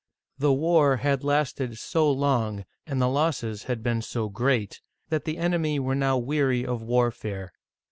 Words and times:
The 0.39 0.51
war 0.51 0.97
had 0.97 1.23
lasted 1.23 1.77
so 1.77 2.11
long, 2.11 2.65
and 2.87 2.99
the 2.99 3.07
losses 3.07 3.65
had 3.65 3.83
been 3.83 4.01
so 4.01 4.29
great, 4.29 4.81
that 5.09 5.25
the 5.25 5.37
enemy 5.37 5.77
were 5.77 5.93
now 5.93 6.17
weary 6.17 6.65
of 6.65 6.81
warfare. 6.81 7.53